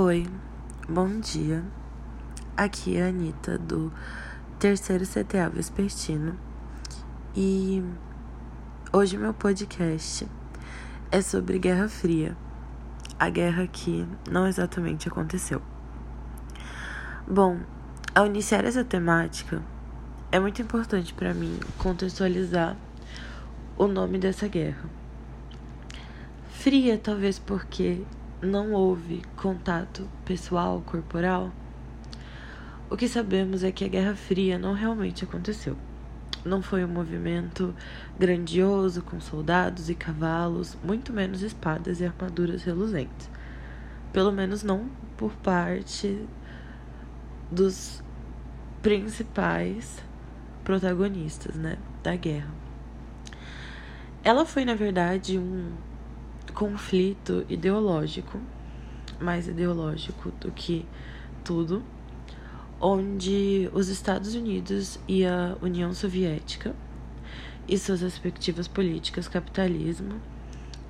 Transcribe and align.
Oi, 0.00 0.28
bom 0.88 1.18
dia. 1.18 1.64
Aqui 2.56 2.96
é 2.96 3.02
a 3.02 3.08
Anitta 3.08 3.58
do 3.58 3.92
terceiro 4.56 5.04
CTA 5.04 5.48
Vespertino 5.48 6.38
e 7.34 7.82
hoje 8.92 9.18
meu 9.18 9.34
podcast 9.34 10.24
é 11.10 11.20
sobre 11.20 11.58
Guerra 11.58 11.88
Fria, 11.88 12.36
a 13.18 13.28
guerra 13.28 13.66
que 13.66 14.06
não 14.30 14.46
exatamente 14.46 15.08
aconteceu. 15.08 15.60
Bom, 17.26 17.58
ao 18.14 18.24
iniciar 18.24 18.64
essa 18.64 18.84
temática, 18.84 19.60
é 20.30 20.38
muito 20.38 20.62
importante 20.62 21.12
para 21.12 21.34
mim 21.34 21.58
contextualizar 21.76 22.76
o 23.76 23.88
nome 23.88 24.16
dessa 24.16 24.46
guerra. 24.46 24.88
Fria, 26.50 26.96
talvez 26.96 27.40
porque 27.40 28.04
não 28.40 28.72
houve 28.72 29.22
contato 29.36 30.08
pessoal, 30.24 30.82
corporal, 30.86 31.52
o 32.90 32.96
que 32.96 33.08
sabemos 33.08 33.64
é 33.64 33.70
que 33.70 33.84
a 33.84 33.88
Guerra 33.88 34.14
Fria 34.14 34.58
não 34.58 34.72
realmente 34.72 35.24
aconteceu. 35.24 35.76
Não 36.44 36.62
foi 36.62 36.84
um 36.84 36.88
movimento 36.88 37.74
grandioso 38.18 39.02
com 39.02 39.20
soldados 39.20 39.90
e 39.90 39.94
cavalos, 39.94 40.78
muito 40.82 41.12
menos 41.12 41.42
espadas 41.42 42.00
e 42.00 42.06
armaduras 42.06 42.62
reluzentes. 42.62 43.28
Pelo 44.12 44.32
menos 44.32 44.62
não 44.62 44.88
por 45.16 45.32
parte 45.32 46.24
dos 47.50 48.02
principais 48.80 50.02
protagonistas, 50.64 51.56
né, 51.56 51.76
da 52.02 52.14
guerra. 52.14 52.50
Ela 54.22 54.46
foi, 54.46 54.64
na 54.64 54.74
verdade, 54.74 55.38
um 55.38 55.72
conflito 56.52 57.44
ideológico, 57.48 58.40
mais 59.20 59.48
ideológico 59.48 60.30
do 60.40 60.50
que 60.50 60.84
tudo, 61.44 61.82
onde 62.80 63.68
os 63.72 63.88
Estados 63.88 64.34
Unidos 64.34 64.98
e 65.08 65.24
a 65.24 65.56
União 65.60 65.92
Soviética 65.92 66.74
e 67.66 67.76
suas 67.76 68.00
respectivas 68.00 68.68
políticas 68.68 69.28
capitalismo 69.28 70.20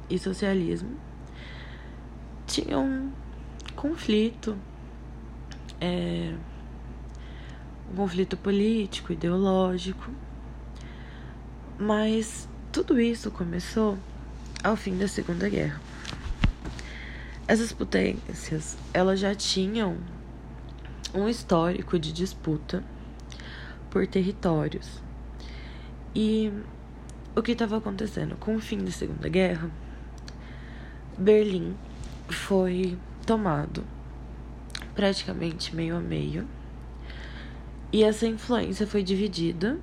e 0.08 0.18
socialismo 0.18 0.96
tinham 2.46 2.84
um 2.84 3.12
conflito, 3.74 4.56
é, 5.80 6.34
um 7.92 7.96
conflito 7.96 8.36
político, 8.36 9.12
ideológico, 9.12 10.10
mas 11.78 12.48
tudo 12.72 13.00
isso 13.00 13.30
começou 13.30 13.98
ao 14.62 14.76
fim 14.76 14.96
da 14.96 15.06
Segunda 15.06 15.48
Guerra. 15.48 15.80
Essas 17.46 17.72
potências, 17.72 18.76
elas 18.92 19.20
já 19.20 19.34
tinham 19.34 19.96
um 21.14 21.28
histórico 21.28 21.98
de 21.98 22.12
disputa 22.12 22.84
por 23.90 24.06
territórios. 24.06 25.02
E 26.14 26.52
o 27.34 27.42
que 27.42 27.52
estava 27.52 27.78
acontecendo 27.78 28.36
com 28.36 28.56
o 28.56 28.60
fim 28.60 28.78
da 28.78 28.90
Segunda 28.90 29.28
Guerra, 29.28 29.70
Berlim 31.16 31.74
foi 32.28 32.98
tomado 33.24 33.84
praticamente 34.94 35.74
meio 35.74 35.96
a 35.96 36.00
meio. 36.00 36.46
E 37.92 38.04
essa 38.04 38.26
influência 38.26 38.86
foi 38.86 39.02
dividida 39.02 39.78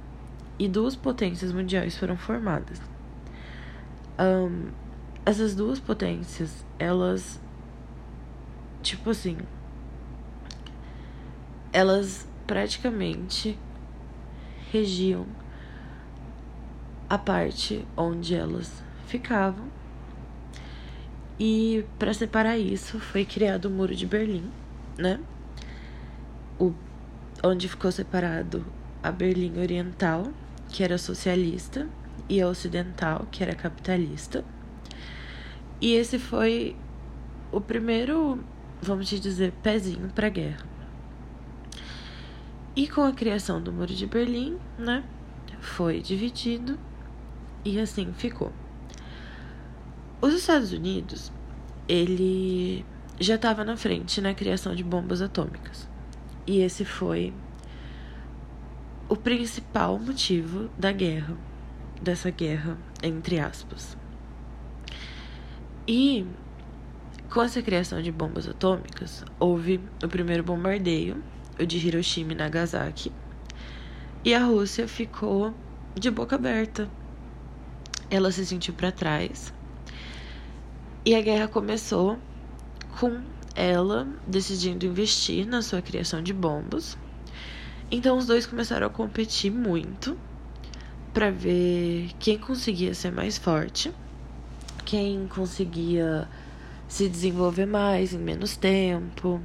e 0.59 0.67
duas 0.67 0.95
potências 0.95 1.51
mundiais 1.51 1.97
foram 1.97 2.15
formadas. 2.15 2.79
Um, 4.19 4.69
essas 5.25 5.55
duas 5.55 5.80
potências, 5.80 6.66
elas. 6.80 7.39
Tipo 8.81 9.09
assim. 9.09 9.38
Elas 11.73 12.27
praticamente 12.47 13.58
regiam 14.71 15.25
a 17.09 17.17
parte 17.17 17.86
onde 17.95 18.36
elas 18.36 18.83
ficavam. 19.08 19.67
E 21.39 21.86
para 21.99 22.14
separar 22.14 22.58
isso 22.58 22.99
foi 22.99 23.26
criado 23.26 23.65
o 23.65 23.70
Muro 23.70 23.93
de 23.93 24.05
Berlim, 24.05 24.49
né? 24.97 25.20
O, 26.58 26.73
onde 27.43 27.67
ficou 27.67 27.92
separado 27.92 28.65
a 29.03 29.11
Berlim 29.11 29.59
Oriental, 29.59 30.27
que 30.70 30.83
era 30.83 30.97
socialista, 30.97 31.87
e 32.27 32.42
a 32.42 32.48
ocidental, 32.48 33.27
que 33.31 33.43
era 33.43 33.55
capitalista. 33.55 34.43
E 35.80 35.93
esse 35.93 36.17
foi 36.17 36.76
o 37.52 37.61
primeiro, 37.61 38.43
vamos 38.81 39.08
dizer, 39.08 39.52
pezinho 39.64 40.09
para 40.09 40.27
a 40.27 40.30
guerra. 40.30 40.65
E 42.76 42.87
com 42.87 43.02
a 43.02 43.14
criação 43.14 43.61
do 43.61 43.71
Muro 43.71 43.93
de 43.93 44.05
Berlim, 44.05 44.58
né, 44.77 45.03
foi 45.61 46.02
dividido 46.02 46.77
e 47.64 47.80
assim 47.80 48.14
ficou. 48.14 48.52
Os 50.21 50.33
Estados 50.33 50.73
Unidos, 50.73 51.32
ele 51.87 52.86
já 53.20 53.36
estava 53.36 53.64
na 53.64 53.77
frente 53.77 54.20
na 54.20 54.33
criação 54.33 54.76
de 54.76 54.83
bombas 54.83 55.21
atômicas. 55.21 55.87
E 56.45 56.59
esse 56.59 56.83
foi 56.83 57.33
o 59.08 59.15
principal 59.15 59.97
motivo 59.99 60.70
da 60.77 60.92
guerra 60.92 61.37
dessa 62.05 62.30
guerra, 62.30 62.77
entre 63.04 63.39
aspas. 63.39 63.98
E 65.88 66.26
com 67.30 67.42
essa 67.42 67.61
criação 67.61 68.02
de 68.02 68.11
bombas 68.11 68.48
atômicas, 68.48 69.26
houve 69.39 69.82
o 70.02 70.08
primeiro 70.08 70.44
bombardeio, 70.44 71.21
o 71.60 71.65
de 71.65 71.86
Hiroshima 71.86 72.32
e 72.32 72.36
Nagasaki, 72.36 73.11
e 74.23 74.33
a 74.33 74.44
Rússia 74.44 74.88
ficou 74.88 75.54
de 75.95 76.10
boca 76.10 76.36
aberta. 76.36 76.89
Ela 78.10 78.32
se 78.32 78.45
sentiu 78.45 78.73
para 78.73 78.92
trás. 78.92 79.54
E 81.04 81.15
a 81.15 81.21
guerra 81.21 81.48
começou 81.48 82.17
com 82.99 83.21
ela 83.55 84.08
decidindo 84.27 84.86
investir 84.86 85.45
na 85.45 85.61
sua 85.61 85.82
criação 85.82 86.21
de 86.21 86.33
bombas. 86.33 86.98
Então 87.89 88.17
os 88.17 88.26
dois 88.26 88.45
começaram 88.45 88.88
a 88.88 88.89
competir 88.89 89.52
muito 89.52 90.17
para 91.15 91.31
ver 91.31 92.09
quem 92.20 92.37
conseguia 92.37 92.93
ser 92.93 93.09
mais 93.09 93.37
forte, 93.37 93.89
quem 94.83 95.26
conseguia 95.27 96.27
se 96.89 97.08
desenvolver 97.08 97.65
mais 97.65 98.14
em 98.14 98.17
menos 98.17 98.58
tempo. 98.58 99.42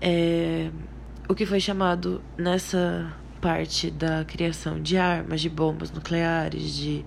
É, 0.00 0.68
o 1.28 1.36
que 1.36 1.46
foi 1.46 1.60
chamado 1.60 2.20
nessa 2.36 3.12
parte 3.40 3.92
da 3.92 4.24
criação 4.24 4.82
de 4.82 4.96
armas, 4.96 5.40
de 5.40 5.48
bombas 5.48 5.92
nucleares, 5.92 6.74
de, 6.74 7.04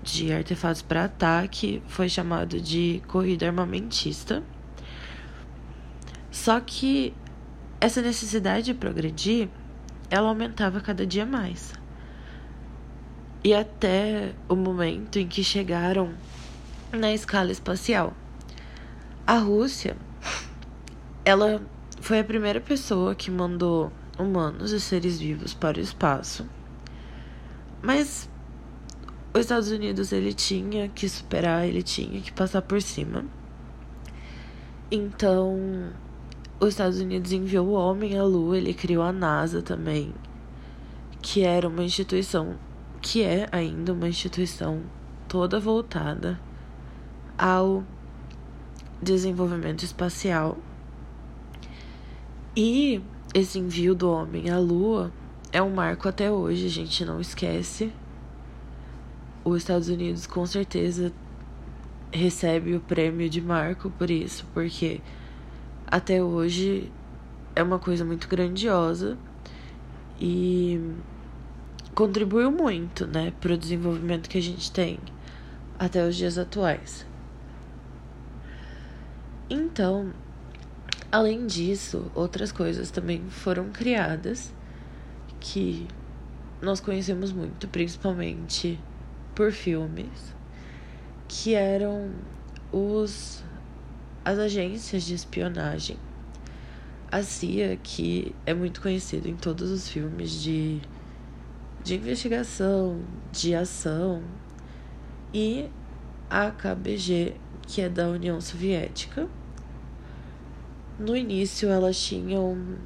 de 0.00 0.32
artefatos 0.32 0.80
para 0.80 1.06
ataque, 1.06 1.82
foi 1.88 2.08
chamado 2.08 2.60
de 2.60 3.02
corrida 3.08 3.48
armamentista. 3.48 4.44
Só 6.30 6.60
que 6.60 7.12
essa 7.80 8.00
necessidade 8.00 8.66
de 8.66 8.74
progredir, 8.74 9.48
ela 10.08 10.28
aumentava 10.28 10.80
cada 10.80 11.04
dia 11.04 11.26
mais 11.26 11.81
e 13.44 13.52
até 13.52 14.34
o 14.48 14.54
momento 14.54 15.18
em 15.18 15.26
que 15.26 15.42
chegaram 15.42 16.12
na 16.92 17.12
escala 17.12 17.50
espacial. 17.50 18.12
A 19.26 19.38
Rússia, 19.38 19.96
ela 21.24 21.60
foi 22.00 22.20
a 22.20 22.24
primeira 22.24 22.60
pessoa 22.60 23.14
que 23.14 23.30
mandou 23.30 23.92
humanos 24.18 24.72
e 24.72 24.80
seres 24.80 25.18
vivos 25.18 25.54
para 25.54 25.78
o 25.78 25.80
espaço. 25.80 26.46
Mas 27.82 28.28
os 29.34 29.40
Estados 29.40 29.70
Unidos 29.70 30.12
ele 30.12 30.32
tinha 30.32 30.88
que 30.88 31.08
superar, 31.08 31.66
ele 31.66 31.82
tinha 31.82 32.20
que 32.20 32.32
passar 32.32 32.62
por 32.62 32.80
cima. 32.80 33.24
Então, 34.90 35.90
os 36.60 36.68
Estados 36.68 37.00
Unidos 37.00 37.32
enviou 37.32 37.68
o 37.68 37.72
homem 37.72 38.16
à 38.18 38.22
Lua, 38.22 38.58
ele 38.58 38.74
criou 38.74 39.02
a 39.02 39.12
NASA 39.12 39.62
também, 39.62 40.14
que 41.20 41.42
era 41.42 41.66
uma 41.66 41.82
instituição 41.82 42.56
que 43.02 43.24
é 43.24 43.48
ainda 43.50 43.92
uma 43.92 44.08
instituição 44.08 44.80
toda 45.28 45.58
voltada 45.58 46.40
ao 47.36 47.82
desenvolvimento 49.02 49.82
espacial. 49.82 50.56
E 52.56 53.02
esse 53.34 53.58
envio 53.58 53.94
do 53.94 54.08
homem 54.08 54.50
à 54.50 54.58
Lua 54.58 55.12
é 55.50 55.60
um 55.60 55.74
marco 55.74 56.08
até 56.08 56.30
hoje, 56.30 56.66
a 56.66 56.70
gente 56.70 57.04
não 57.04 57.20
esquece. 57.20 57.92
Os 59.44 59.58
Estados 59.58 59.88
Unidos 59.88 60.26
com 60.26 60.46
certeza 60.46 61.12
recebe 62.12 62.76
o 62.76 62.80
prêmio 62.80 63.28
de 63.28 63.40
marco 63.40 63.90
por 63.90 64.10
isso, 64.10 64.46
porque 64.54 65.00
até 65.86 66.22
hoje 66.22 66.92
é 67.56 67.62
uma 67.62 67.78
coisa 67.78 68.04
muito 68.04 68.28
grandiosa 68.28 69.18
e 70.20 70.80
contribuiu 71.94 72.50
muito, 72.50 73.06
né, 73.06 73.32
para 73.40 73.52
o 73.52 73.58
desenvolvimento 73.58 74.28
que 74.28 74.38
a 74.38 74.42
gente 74.42 74.70
tem 74.70 74.98
até 75.78 76.06
os 76.06 76.16
dias 76.16 76.38
atuais. 76.38 77.06
Então, 79.50 80.12
além 81.10 81.46
disso, 81.46 82.10
outras 82.14 82.50
coisas 82.50 82.90
também 82.90 83.22
foram 83.28 83.70
criadas 83.70 84.52
que 85.40 85.86
nós 86.60 86.80
conhecemos 86.80 87.32
muito, 87.32 87.68
principalmente 87.68 88.78
por 89.34 89.52
filmes, 89.52 90.34
que 91.28 91.54
eram 91.54 92.12
os 92.70 93.42
as 94.24 94.38
agências 94.38 95.02
de 95.02 95.14
espionagem. 95.14 95.96
A 97.10 97.22
CIA, 97.22 97.76
que 97.82 98.34
é 98.46 98.54
muito 98.54 98.80
conhecido 98.80 99.28
em 99.28 99.36
todos 99.36 99.70
os 99.70 99.88
filmes 99.88 100.30
de, 100.40 100.80
de 101.82 101.96
investigação, 101.96 103.00
de 103.32 103.54
ação, 103.54 104.22
e 105.32 105.68
a 106.28 106.50
KBG, 106.50 107.34
que 107.66 107.80
é 107.80 107.88
da 107.88 108.08
União 108.08 108.40
Soviética. 108.40 109.28
No 110.98 111.16
início, 111.16 111.68
elas 111.68 111.98
tinham 112.00 112.78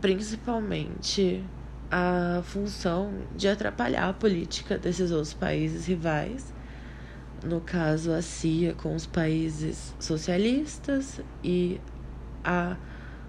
principalmente 0.00 1.42
a 1.90 2.42
função 2.44 3.12
de 3.36 3.48
atrapalhar 3.48 4.08
a 4.08 4.12
política 4.12 4.78
desses 4.78 5.10
outros 5.10 5.34
países 5.34 5.86
rivais 5.86 6.52
no 7.44 7.60
caso 7.60 8.12
a 8.12 8.22
CIA 8.22 8.74
com 8.74 8.94
os 8.94 9.06
países 9.06 9.94
socialistas 9.98 11.20
e 11.42 11.80
a 12.44 12.76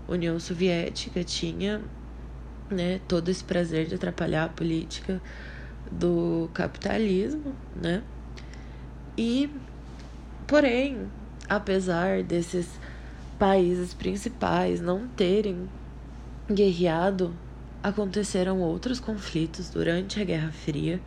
União 0.07 0.39
Soviética 0.39 1.23
tinha 1.23 1.81
né, 2.69 2.99
todo 3.07 3.29
esse 3.29 3.43
prazer 3.43 3.87
de 3.87 3.95
atrapalhar 3.95 4.45
a 4.45 4.49
política 4.49 5.21
do 5.91 6.49
capitalismo, 6.53 7.53
né? 7.75 8.01
E 9.17 9.49
porém, 10.47 11.07
apesar 11.47 12.23
desses 12.23 12.67
países 13.37 13.93
principais 13.93 14.81
não 14.81 15.07
terem 15.07 15.69
guerreado, 16.49 17.35
aconteceram 17.81 18.59
outros 18.59 18.99
conflitos 18.99 19.69
durante 19.69 20.21
a 20.21 20.23
Guerra 20.23 20.51
Fria 20.51 21.01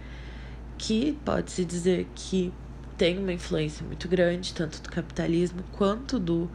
que 0.79 1.19
pode-se 1.25 1.65
dizer 1.65 2.07
que 2.15 2.53
tem 2.97 3.19
uma 3.19 3.33
influência 3.33 3.85
muito 3.85 4.09
grande, 4.09 4.55
tanto 4.55 4.81
do 4.83 4.91
capitalismo 4.91 5.63
quanto 5.73 6.19
do 6.19 6.51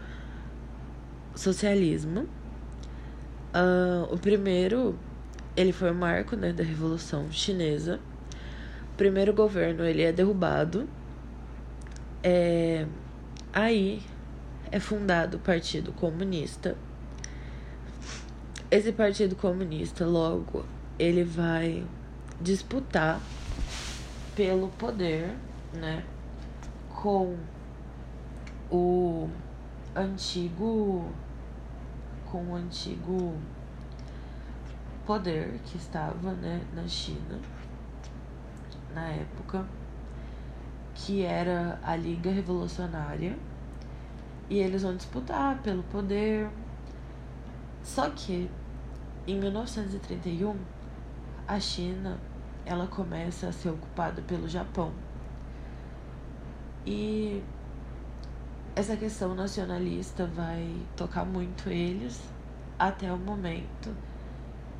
socialismo. 1.35 2.27
Uh, 3.53 4.13
o 4.13 4.17
primeiro, 4.17 4.97
ele 5.55 5.71
foi 5.71 5.91
o 5.91 5.95
marco 5.95 6.35
né, 6.35 6.53
da 6.53 6.63
Revolução 6.63 7.31
Chinesa. 7.31 7.99
O 8.93 8.97
primeiro 8.97 9.33
governo 9.33 9.83
ele 9.83 10.01
é 10.01 10.11
derrubado. 10.11 10.87
É, 12.23 12.85
aí 13.51 14.01
é 14.71 14.79
fundado 14.79 15.37
o 15.37 15.39
Partido 15.39 15.91
Comunista. 15.91 16.77
Esse 18.69 18.91
Partido 18.93 19.35
Comunista, 19.35 20.05
logo, 20.05 20.65
ele 20.97 21.23
vai 21.23 21.83
disputar 22.39 23.19
pelo 24.35 24.69
poder, 24.69 25.29
né? 25.73 26.03
com 27.01 27.35
o 28.69 29.27
antigo 29.95 31.11
com 32.31 32.43
o 32.51 32.55
antigo 32.55 33.35
poder 35.05 35.59
que 35.65 35.77
estava 35.77 36.31
né, 36.31 36.61
na 36.73 36.87
China 36.87 37.39
na 38.93 39.07
época, 39.07 39.65
que 40.93 41.23
era 41.23 41.79
a 41.83 41.95
Liga 41.95 42.31
Revolucionária, 42.31 43.37
e 44.49 44.59
eles 44.59 44.83
vão 44.83 44.95
disputar 44.95 45.61
pelo 45.61 45.83
poder. 45.83 46.49
Só 47.83 48.09
que 48.09 48.49
em 49.25 49.39
1931 49.39 50.55
a 51.47 51.59
China 51.59 52.17
ela 52.65 52.87
começa 52.87 53.47
a 53.47 53.51
ser 53.51 53.69
ocupada 53.69 54.21
pelo 54.21 54.47
Japão. 54.47 54.91
E 56.85 57.41
essa 58.75 58.95
questão 58.95 59.35
nacionalista 59.35 60.25
vai 60.25 60.73
tocar 60.95 61.25
muito 61.25 61.69
eles 61.69 62.21
até 62.79 63.11
o 63.11 63.17
momento 63.17 63.93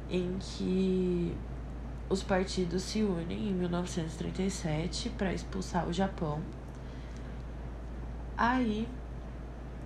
em 0.10 0.38
que 0.40 1.36
os 2.10 2.24
partidos 2.24 2.84
se 2.84 3.04
unem 3.04 3.50
em 3.50 3.54
1937 3.54 5.10
para 5.12 5.34
expulsar 5.34 5.88
o 5.88 5.94
Japão. 5.94 6.42
Aí 8.38 8.88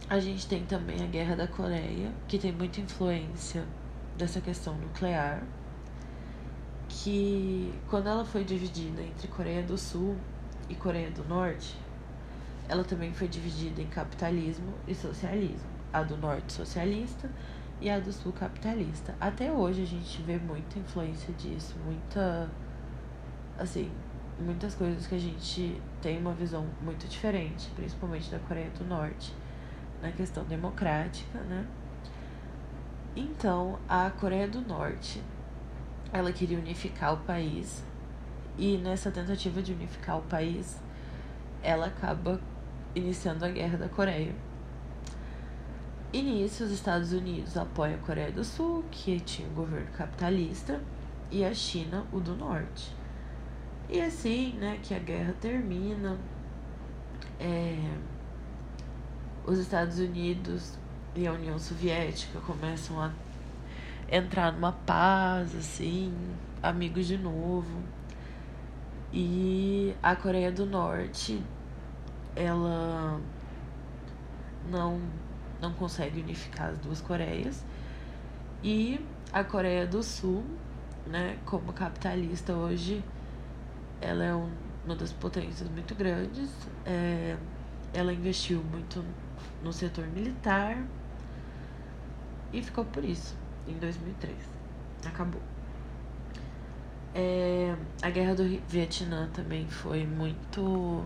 a 0.07 0.19
gente 0.19 0.47
tem 0.47 0.65
também 0.65 1.03
a 1.03 1.07
Guerra 1.07 1.35
da 1.35 1.47
Coreia, 1.47 2.11
que 2.27 2.37
tem 2.37 2.51
muita 2.51 2.79
influência 2.79 3.65
dessa 4.15 4.39
questão 4.39 4.75
nuclear, 4.77 5.43
que 6.87 7.73
quando 7.89 8.07
ela 8.07 8.23
foi 8.23 8.43
dividida 8.43 9.01
entre 9.01 9.27
Coreia 9.27 9.63
do 9.63 9.77
Sul 9.77 10.15
e 10.69 10.75
Coreia 10.75 11.09
do 11.09 11.23
Norte, 11.25 11.75
ela 12.67 12.83
também 12.83 13.13
foi 13.13 13.27
dividida 13.27 13.81
em 13.81 13.87
capitalismo 13.87 14.73
e 14.87 14.95
socialismo. 14.95 15.69
A 15.93 16.03
do 16.03 16.17
norte 16.17 16.51
socialista 16.51 17.29
e 17.79 17.89
a 17.89 17.99
do 17.99 18.11
sul 18.11 18.33
capitalista. 18.33 19.15
Até 19.19 19.51
hoje 19.51 19.83
a 19.83 19.85
gente 19.85 20.21
vê 20.21 20.37
muita 20.37 20.79
influência 20.79 21.33
disso, 21.33 21.75
muita 21.85 22.49
assim, 23.57 23.89
muitas 24.39 24.75
coisas 24.75 25.07
que 25.07 25.15
a 25.15 25.19
gente 25.19 25.81
tem 26.01 26.17
uma 26.17 26.33
visão 26.33 26.65
muito 26.81 27.07
diferente, 27.07 27.69
principalmente 27.75 28.29
da 28.29 28.39
Coreia 28.39 28.69
do 28.71 28.83
Norte, 28.83 29.33
na 30.01 30.11
questão 30.11 30.43
democrática, 30.43 31.39
né? 31.39 31.65
Então, 33.15 33.79
a 33.87 34.09
Coreia 34.09 34.47
do 34.47 34.59
Norte, 34.59 35.21
ela 36.11 36.33
queria 36.33 36.57
unificar 36.57 37.13
o 37.13 37.17
país 37.17 37.81
e 38.57 38.77
nessa 38.77 39.11
tentativa 39.11 39.61
de 39.61 39.73
unificar 39.73 40.17
o 40.17 40.21
país, 40.23 40.77
ela 41.61 41.87
acaba 41.87 42.39
iniciando 42.95 43.45
a 43.45 43.49
Guerra 43.49 43.77
da 43.77 43.89
Coreia. 43.89 44.33
E 46.13 46.21
nisso, 46.21 46.63
os 46.63 46.71
Estados 46.71 47.11
Unidos 47.11 47.57
apoiam 47.57 47.95
a 47.95 47.97
Coreia 47.97 48.31
do 48.31 48.43
Sul, 48.43 48.85
que 48.89 49.19
tinha 49.19 49.47
um 49.49 49.53
governo 49.53 49.91
capitalista, 49.91 50.81
e 51.29 51.43
a 51.43 51.53
China, 51.53 52.05
o 52.11 52.19
do 52.19 52.35
Norte. 52.35 52.95
E 53.89 53.99
assim, 53.99 54.53
né, 54.53 54.79
que 54.81 54.93
a 54.93 54.99
guerra 54.99 55.35
termina, 55.41 56.17
é, 57.39 57.77
os 59.45 59.59
Estados 59.59 59.99
Unidos 59.99 60.77
e 61.15 61.27
a 61.27 61.33
União 61.33 61.59
Soviética 61.59 62.39
começam 62.39 63.01
a 63.01 63.11
entrar 64.09 64.53
numa 64.53 64.71
paz, 64.71 65.53
assim, 65.55 66.13
amigos 66.63 67.05
de 67.07 67.17
novo. 67.17 67.83
E 69.11 69.93
a 70.01 70.15
Coreia 70.15 70.51
do 70.51 70.65
Norte 70.65 71.41
ela 72.35 73.19
não 74.69 74.99
não 75.61 75.73
consegue 75.73 76.19
unificar 76.19 76.69
as 76.69 76.77
duas 76.79 77.01
Coreias 77.01 77.63
e 78.63 78.99
a 79.31 79.43
Coreia 79.43 79.85
do 79.85 80.01
Sul, 80.01 80.43
né, 81.05 81.37
como 81.45 81.71
capitalista 81.71 82.53
hoje, 82.53 83.03
ela 84.01 84.23
é 84.23 84.33
um, 84.33 84.49
uma 84.85 84.95
das 84.95 85.11
potências 85.11 85.69
muito 85.69 85.93
grandes. 85.93 86.49
É, 86.85 87.37
ela 87.93 88.11
investiu 88.13 88.63
muito 88.63 89.03
no 89.63 89.71
setor 89.71 90.07
militar 90.07 90.83
e 92.51 92.61
ficou 92.61 92.85
por 92.85 93.03
isso 93.03 93.35
em 93.67 93.77
2003. 93.77 94.35
Acabou. 95.05 95.41
É, 97.13 97.75
a 98.01 98.09
guerra 98.09 98.35
do 98.35 98.43
Vietnã 98.67 99.29
também 99.33 99.67
foi 99.67 100.05
muito 100.05 101.05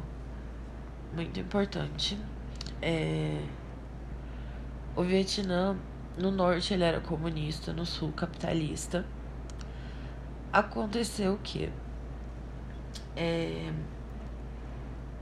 muito 1.14 1.40
importante. 1.40 2.18
É... 2.82 3.42
O 4.96 5.04
Vietnã, 5.04 5.78
no 6.18 6.32
norte 6.32 6.74
ele 6.74 6.84
era 6.84 7.00
comunista, 7.00 7.74
no 7.74 7.86
sul 7.86 8.12
capitalista. 8.12 9.06
Aconteceu 10.52 11.34
o 11.34 11.38
que? 11.40 11.72
É... 13.16 13.72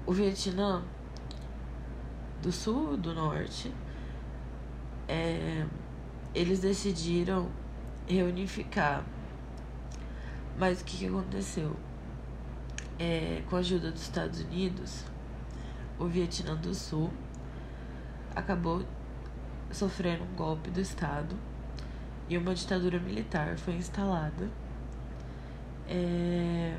O 0.06 0.14
Vietnã, 0.14 0.84
do 2.42 2.52
sul 2.52 2.98
do 2.98 3.14
norte, 3.14 3.74
é... 5.08 5.66
eles 6.34 6.60
decidiram 6.60 7.50
reunificar. 8.08 9.04
Mas 10.58 10.82
o 10.82 10.86
que, 10.86 10.98
que 10.98 11.08
aconteceu? 11.08 11.76
É, 13.00 13.44
com 13.48 13.58
a 13.58 13.60
ajuda 13.60 13.92
dos 13.92 14.02
Estados 14.02 14.42
Unidos, 14.42 15.06
o 16.00 16.06
Vietnã 16.06 16.56
do 16.56 16.74
Sul 16.74 17.12
acabou 18.36 18.84
sofrendo 19.72 20.24
um 20.24 20.36
golpe 20.36 20.70
do 20.70 20.80
Estado 20.80 21.36
e 22.30 22.38
uma 22.38 22.54
ditadura 22.54 23.00
militar 23.00 23.58
foi 23.58 23.76
instalada 23.76 24.50
é, 25.88 26.78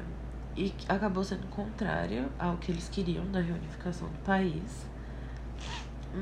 e 0.57 0.73
acabou 0.89 1.25
sendo 1.25 1.49
contrária 1.49 2.29
ao 2.39 2.57
que 2.59 2.71
eles 2.71 2.89
queriam 2.89 3.27
da 3.31 3.41
reunificação 3.41 4.09
do 4.09 4.19
país, 4.19 4.87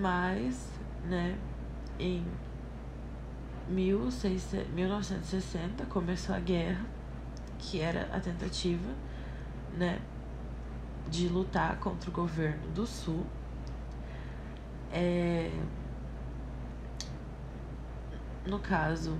mas 0.01 0.77
né? 1.07 1.39
Em 1.99 2.25
1960 3.69 5.87
começou 5.87 6.35
a 6.35 6.41
guerra, 6.41 6.85
que 7.59 7.81
era 7.81 8.09
a 8.13 8.21
tentativa, 8.21 8.91
né, 9.77 10.01
de 11.09 11.29
lutar 11.29 11.79
contra 11.79 12.11
o 12.11 12.13
governo 12.13 12.69
do 12.73 12.87
Sul. 12.87 13.25
É... 14.93 15.51
No 18.47 18.59
caso, 18.61 19.19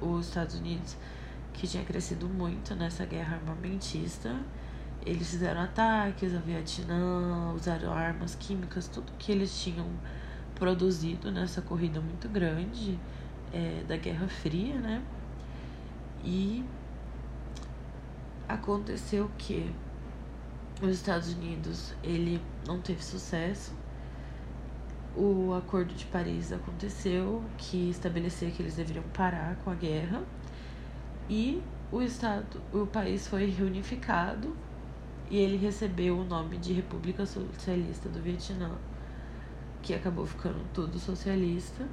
os 0.00 0.26
Estados 0.26 0.56
Unidos, 0.56 0.96
que 1.52 1.66
tinha 1.66 1.84
crescido 1.84 2.28
muito 2.28 2.74
nessa 2.74 3.04
guerra 3.04 3.36
armamentista, 3.36 4.34
eles 5.06 5.30
fizeram 5.30 5.60
ataques 5.62 6.34
ao 6.34 6.40
Vietnã, 6.40 7.52
usaram 7.54 7.92
armas 7.92 8.34
químicas, 8.34 8.88
tudo 8.88 9.12
que 9.18 9.30
eles 9.30 9.62
tinham 9.62 9.86
produzido 10.54 11.30
nessa 11.30 11.62
corrida 11.62 12.00
muito 12.00 12.28
grande 12.28 12.98
é, 13.52 13.84
da 13.86 13.96
Guerra 13.96 14.28
Fria, 14.28 14.74
né? 14.74 15.02
E 16.24 16.64
aconteceu 18.48 19.30
que 19.36 19.70
os 20.80 20.90
Estados 20.90 21.34
Unidos 21.34 21.92
ele 22.02 22.40
não 22.66 22.80
teve 22.80 23.04
sucesso. 23.04 23.72
O 25.16 25.52
Acordo 25.52 25.92
de 25.94 26.06
Paris 26.06 26.52
aconteceu, 26.52 27.42
que 27.56 27.90
estabelecia 27.90 28.50
que 28.50 28.62
eles 28.62 28.76
deveriam 28.76 29.04
parar 29.12 29.56
com 29.64 29.70
a 29.70 29.74
guerra. 29.74 30.22
E 31.28 31.62
o 31.90 32.00
estado, 32.00 32.62
o 32.72 32.86
país 32.86 33.26
foi 33.26 33.46
reunificado 33.46 34.56
e 35.30 35.36
ele 35.36 35.56
recebeu 35.56 36.18
o 36.18 36.24
nome 36.24 36.56
de 36.56 36.72
República 36.72 37.26
Socialista 37.26 38.08
do 38.08 38.20
Vietnã, 38.20 38.70
que 39.82 39.92
acabou 39.92 40.24
ficando 40.24 40.64
tudo 40.72 40.98
socialista. 40.98 41.86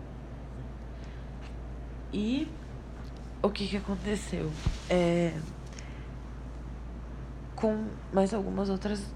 E 2.13 2.47
o 3.41 3.49
que, 3.49 3.67
que 3.67 3.77
aconteceu? 3.77 4.51
É, 4.89 5.33
com 7.55 7.87
mais 8.13 8.33
algumas 8.33 8.69
outras 8.69 9.13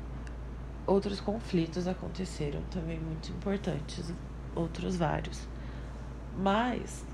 outros 0.88 1.22
conflitos 1.22 1.88
aconteceram 1.88 2.62
também 2.72 3.00
muito 3.00 3.30
importantes, 3.32 4.12
outros 4.56 4.96
vários. 4.96 5.48
Mas 6.36 7.06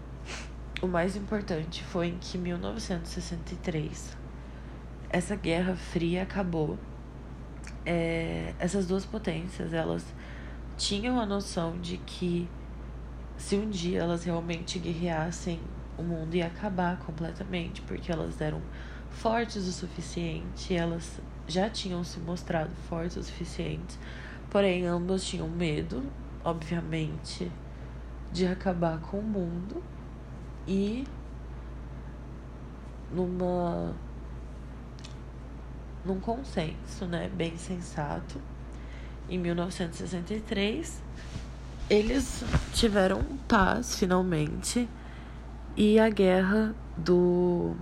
o 0.81 0.87
mais 0.87 1.15
importante 1.17 1.83
foi 1.83 2.07
em 2.07 2.17
que 2.17 2.37
1963 2.37 4.15
essa 5.09 5.35
Guerra 5.35 5.75
Fria 5.75 6.23
acabou 6.23 6.77
é, 7.85 8.53
essas 8.59 8.87
duas 8.87 9.05
potências 9.05 9.73
elas 9.73 10.05
tinham 10.77 11.19
a 11.19 11.25
noção 11.25 11.79
de 11.79 11.97
que 11.97 12.49
se 13.37 13.55
um 13.55 13.69
dia 13.69 13.99
elas 13.99 14.23
realmente 14.23 14.79
guerreassem, 14.79 15.59
o 15.97 16.03
mundo 16.03 16.35
ia 16.35 16.47
acabar 16.47 16.97
completamente, 16.99 17.81
porque 17.81 18.11
elas 18.11 18.39
eram 18.41 18.61
fortes 19.15 19.67
o 19.67 19.71
suficiente, 19.71 20.73
elas 20.73 21.19
já 21.47 21.69
tinham 21.69 22.03
se 22.03 22.19
mostrado 22.19 22.71
fortes 22.89 23.17
o 23.17 23.23
suficiente, 23.23 23.97
porém 24.49 24.85
ambas 24.85 25.23
tinham 25.23 25.47
medo, 25.47 26.03
obviamente, 26.43 27.51
de 28.31 28.45
acabar 28.45 28.99
com 28.99 29.19
o 29.19 29.23
mundo 29.23 29.83
e 30.67 31.05
numa 33.11 33.95
num 36.03 36.19
consenso, 36.19 37.05
né, 37.07 37.29
bem 37.33 37.57
sensato, 37.57 38.39
em 39.27 39.39
1963, 39.39 41.01
eles 41.89 42.43
tiveram 42.73 43.23
paz 43.47 43.97
finalmente 43.97 44.87
e 45.75 45.99
a 45.99 46.09
guerra 46.09 46.75
do 46.95 47.75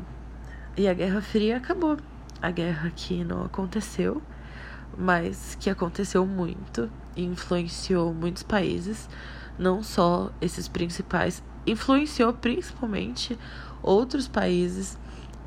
e 0.76 0.88
a 0.88 0.94
Guerra 0.94 1.22
Fria 1.22 1.58
acabou. 1.58 1.98
A 2.42 2.52
guerra 2.52 2.92
que 2.96 3.24
não 3.24 3.44
aconteceu, 3.44 4.22
mas 4.98 5.56
que 5.60 5.70
aconteceu 5.70 6.26
muito 6.26 6.90
e 7.16 7.24
influenciou 7.24 8.14
muitos 8.14 8.44
países, 8.44 9.08
não 9.58 9.82
só 9.82 10.32
esses 10.42 10.68
principais, 10.68 11.44
influenciou 11.66 12.34
principalmente 12.34 13.38
outros 13.82 14.28
países. 14.28 14.98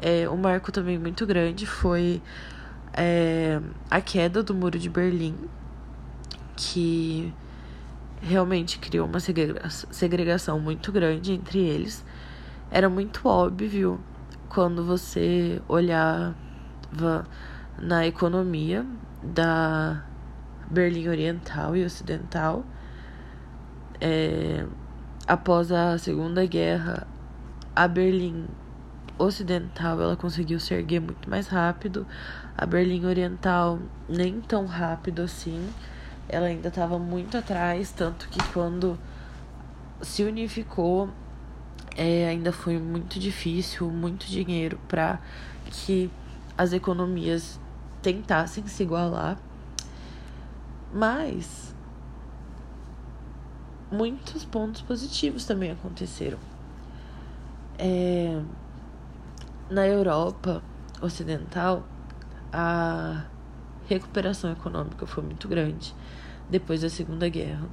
É, 0.01 0.29
um 0.29 0.37
marco 0.37 0.71
também 0.71 0.99
muito 0.99 1.27
grande 1.27 1.67
foi 1.67 2.23
é, 2.93 3.61
a 3.91 4.01
queda 4.01 4.43
do 4.43 4.55
Muro 4.55 4.79
de 4.79 4.89
Berlim, 4.89 5.37
que 6.55 7.33
realmente 8.23 8.79
criou 8.79 9.07
uma 9.07 9.21
segregação 9.21 10.59
muito 10.59 10.91
grande 10.91 11.33
entre 11.33 11.59
eles. 11.59 12.05
Era 12.71 12.89
muito 12.89 13.29
óbvio 13.29 14.01
quando 14.49 14.85
você 14.85 15.61
olhava 15.69 16.35
na 17.79 18.07
economia 18.07 18.87
da 19.23 20.03
Berlim 20.71 21.09
Oriental 21.09 21.77
e 21.77 21.85
Ocidental. 21.85 22.65
É, 24.01 24.67
após 25.27 25.73
a 25.73 25.99
Segunda 25.99 26.45
Guerra, 26.47 27.07
a 27.75 27.89
Berlim 27.89 28.47
Ocidental 29.19 30.01
ela 30.01 30.17
conseguiu 30.17 30.61
se 30.61 30.75
erguer 30.75 31.01
muito 31.01 31.29
mais 31.29 31.49
rápido, 31.49 32.07
a 32.57 32.67
Berlim 32.67 33.07
Oriental 33.07 33.79
nem 34.09 34.41
tão 34.41 34.67
rápido 34.67 35.23
assim. 35.23 35.69
Ela 36.29 36.47
ainda 36.47 36.69
estava 36.69 36.99
muito 36.99 37.39
atrás, 37.39 37.93
tanto 37.93 38.29
que 38.29 38.43
quando 38.53 38.99
se 40.03 40.23
unificou, 40.23 41.09
é, 41.97 42.29
ainda 42.29 42.53
foi 42.53 42.79
muito 42.79 43.19
difícil, 43.19 43.91
muito 43.91 44.27
dinheiro 44.27 44.79
para 44.87 45.19
que 45.71 46.11
as 46.57 46.73
economias 46.73 47.59
tentassem 48.03 48.67
se 48.67 48.83
igualar. 48.83 49.39
Mas 50.93 51.75
muitos 53.91 54.45
pontos 54.45 54.83
positivos 54.83 55.45
também 55.45 55.71
aconteceram. 55.71 56.39
É, 57.79 58.41
na 59.71 59.87
Europa 59.87 60.63
Ocidental, 61.01 61.87
a 62.53 63.25
recuperação 63.89 64.53
econômica 64.53 65.07
foi 65.07 65.23
muito 65.25 65.49
grande 65.49 65.95
depois 66.49 66.83
da 66.83 66.89
Segunda 66.89 67.29
Guerra. 67.29 67.69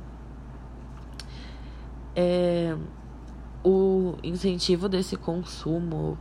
É, 2.15 2.75
o 3.63 4.15
incentivo 4.23 4.89
desse 4.89 5.15
consumo 5.15 6.17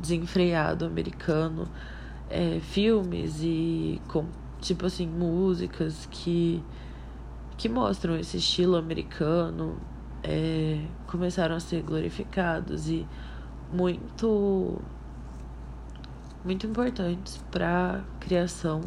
desenfreado 0.00 0.84
americano, 0.84 1.68
é, 2.30 2.58
filmes 2.60 3.40
e 3.42 4.00
com, 4.08 4.26
tipo 4.60 4.86
assim 4.86 5.06
músicas 5.06 6.06
que 6.10 6.62
que 7.56 7.68
mostram 7.70 8.18
esse 8.18 8.36
estilo 8.36 8.76
americano 8.76 9.78
é, 10.22 10.84
começaram 11.06 11.56
a 11.56 11.60
ser 11.60 11.82
glorificados 11.82 12.88
e 12.88 13.06
muito 13.72 14.78
muito 16.44 16.66
importantes 16.66 17.42
para 17.50 17.96
a 17.96 18.18
criação 18.20 18.82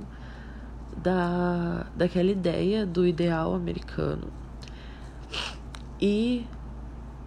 da, 0.96 1.88
daquela 1.96 2.32
ideia 2.32 2.86
do 2.86 3.06
ideal 3.06 3.54
americano. 3.54 4.28
E 6.00 6.46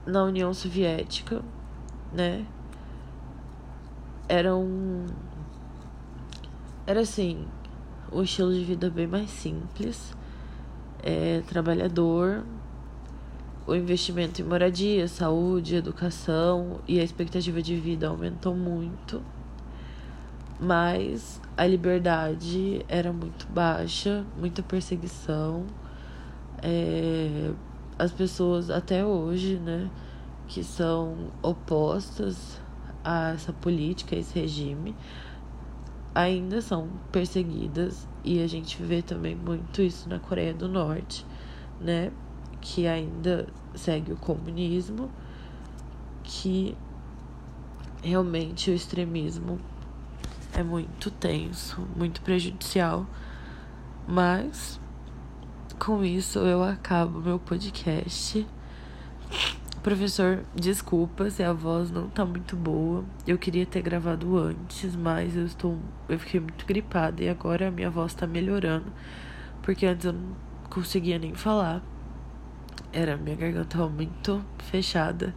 na 0.07 0.25
União 0.25 0.53
Soviética, 0.53 1.43
né, 2.13 2.47
era 4.29 4.55
um. 4.57 5.07
Era 6.87 7.01
assim, 7.01 7.47
um 8.11 8.23
estilo 8.23 8.53
de 8.53 8.65
vida 8.65 8.91
bem 8.91 9.07
mais 9.07 9.31
simples, 9.31 10.15
é, 11.03 11.43
trabalhador, 11.47 12.45
o 13.67 13.75
investimento 13.75 14.41
em 14.41 14.45
moradia, 14.45 15.07
saúde, 15.07 15.77
educação 15.77 16.81
e 16.89 16.99
a 16.99 17.05
expectativa 17.05 17.63
de 17.63 17.77
vida 17.77 18.09
aumentou 18.09 18.55
muito 18.55 19.23
mas 20.63 21.41
a 21.57 21.67
liberdade 21.67 22.87
era 22.89 23.13
muito 23.13 23.49
baixa, 23.49 24.25
muita 24.39 24.63
perseguição. 24.63 25.67
É, 26.63 27.51
as 28.03 28.11
pessoas 28.11 28.69
até 28.69 29.07
hoje, 29.07 29.61
né, 29.61 29.89
que 30.49 30.65
são 30.65 31.31
opostas 31.41 32.61
a 33.05 33.31
essa 33.31 33.53
política, 33.53 34.17
a 34.17 34.19
esse 34.19 34.37
regime, 34.37 34.97
ainda 36.13 36.61
são 36.61 36.89
perseguidas. 37.13 38.09
E 38.25 38.43
a 38.43 38.47
gente 38.49 38.83
vê 38.83 39.03
também 39.03 39.37
muito 39.37 39.81
isso 39.81 40.09
na 40.09 40.19
Coreia 40.19 40.53
do 40.53 40.69
Norte, 40.69 41.25
né, 41.81 42.11
que 42.61 42.89
ainda 42.89 43.47
segue 43.73 44.13
o 44.13 44.17
comunismo, 44.17 45.09
que 46.25 46.77
realmente 48.03 48.69
o 48.69 48.75
extremismo 48.75 49.61
é 50.53 50.63
muito 50.65 51.09
tenso, 51.09 51.81
muito 51.97 52.21
prejudicial, 52.21 53.07
mas 54.09 54.81
com 55.85 56.05
isso 56.05 56.39
eu 56.39 56.63
acabo 56.63 57.21
meu 57.21 57.41
podcast. 57.41 58.47
Professor, 59.83 60.45
desculpa 60.55 61.29
se 61.29 61.43
a 61.43 61.53
voz 61.53 61.91
não 61.91 62.09
tá 62.09 62.25
muito 62.25 62.55
boa. 62.55 63.05
Eu 63.27 63.37
queria 63.37 63.67
ter 63.67 63.83
gravado 63.83 64.39
antes, 64.39 64.95
mas 64.95 65.35
eu 65.35 65.45
estou. 65.45 65.77
Eu 66.09 66.21
fiquei 66.21 66.39
muito 66.39 66.65
gripada 66.65 67.25
e 67.25 67.29
agora 67.29 67.67
a 67.67 67.71
minha 67.73 67.91
voz 67.91 68.15
tá 68.15 68.29
melhorando. 68.29 68.93
Porque 69.61 69.85
antes 69.85 70.05
eu 70.05 70.13
não 70.13 70.37
conseguia 70.71 71.19
nem 71.19 71.35
falar. 71.35 71.83
Era 72.93 73.17
minha 73.17 73.35
garganta 73.35 73.77
muito 73.89 74.41
fechada. 74.59 75.35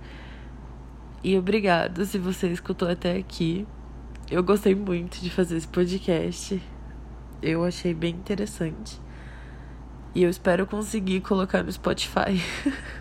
E 1.23 1.35
obrigada 1.39 2.05
se 2.05 2.19
você 2.19 2.49
escutou 2.49 2.87
até 2.87 3.17
aqui. 3.17 3.65
Eu 4.29 4.43
gostei 4.43 4.75
muito 4.75 5.19
de 5.21 5.31
fazer 5.31 5.57
esse 5.57 5.67
podcast. 5.67 6.61
Eu 7.41 7.65
achei 7.65 7.95
bem 7.95 8.13
interessante. 8.13 9.03
E 10.15 10.23
eu 10.23 10.29
espero 10.29 10.65
conseguir 10.65 11.19
colocar 11.19 11.61
no 11.61 11.69
Spotify. 11.69 12.41